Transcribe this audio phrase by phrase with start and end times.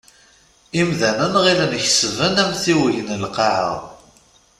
[0.79, 3.75] Imdanen ɣillen kesben amtiweg n Lqaεa.